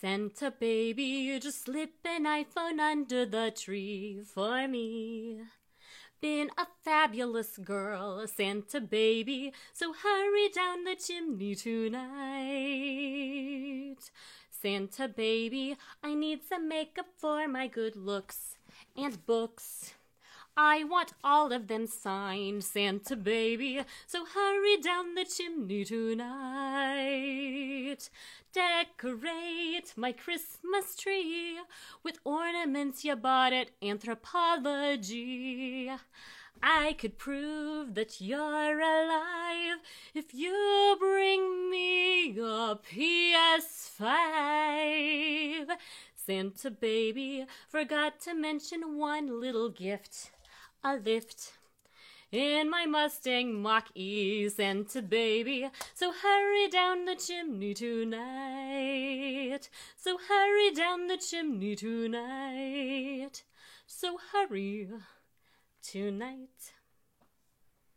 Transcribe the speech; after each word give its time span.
Santa 0.00 0.50
baby, 0.50 1.38
just 1.42 1.64
slip 1.66 1.92
an 2.06 2.24
iPhone 2.24 2.80
under 2.80 3.26
the 3.26 3.52
tree 3.54 4.22
for 4.24 4.66
me. 4.66 5.42
Been 6.22 6.48
a 6.56 6.66
fabulous 6.82 7.58
girl, 7.58 8.26
Santa 8.26 8.80
baby, 8.80 9.52
so 9.74 9.92
hurry 9.92 10.48
down 10.48 10.84
the 10.84 10.96
chimney 10.96 11.54
tonight. 11.54 12.00
Santa 14.50 15.06
baby, 15.06 15.76
I 16.02 16.14
need 16.14 16.44
some 16.48 16.66
makeup 16.66 17.08
for 17.18 17.46
my 17.46 17.66
good 17.66 17.94
looks 17.94 18.56
and 18.96 19.26
books. 19.26 19.92
I 20.56 20.82
want 20.84 21.12
all 21.22 21.52
of 21.52 21.68
them 21.68 21.86
signed, 21.86 22.64
Santa 22.64 23.16
baby, 23.16 23.82
so 24.06 24.24
hurry 24.24 24.78
down 24.78 25.14
the 25.14 25.24
chimney 25.24 25.84
tonight. 25.84 27.28
Decorate 28.52 29.92
my 29.96 30.10
Christmas 30.10 30.96
tree 30.96 31.58
with 32.02 32.18
ornaments 32.24 33.04
you 33.04 33.14
bought 33.14 33.52
at 33.52 33.70
Anthropologie. 33.80 35.96
I 36.62 36.92
could 36.94 37.16
prove 37.16 37.94
that 37.94 38.20
you're 38.20 38.80
alive 38.80 39.78
if 40.14 40.34
you 40.34 40.96
bring 40.98 41.70
me 41.70 42.30
a 42.38 42.76
PS5. 42.76 44.10
Santa 46.14 46.70
baby 46.70 47.46
forgot 47.68 48.20
to 48.20 48.34
mention 48.34 48.98
one 48.98 49.40
little 49.40 49.68
gift 49.68 50.30
a 50.82 50.96
lift 50.96 51.52
in 52.32 52.70
my 52.70 52.86
Mustang 52.86 53.60
Mach 53.60 53.88
E 53.94 54.48
Santa 54.48 55.02
baby. 55.02 55.68
So 55.94 56.12
hurry 56.12 56.68
down 56.68 57.04
the 57.04 57.16
chimney 57.16 57.74
tonight. 57.74 59.68
So 59.96 60.18
hurry 60.28 60.70
down 60.72 61.08
the 61.08 61.16
chimney 61.16 61.74
tonight. 61.76 63.42
So 63.86 64.18
hurry 64.32 64.88
tonight. 65.82 66.72